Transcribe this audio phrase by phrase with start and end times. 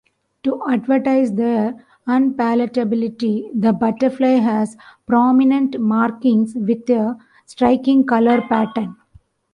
[0.41, 1.75] To advertise their
[2.07, 8.95] unpalatability, the butterfly has prominent markings with a striking colour pattern.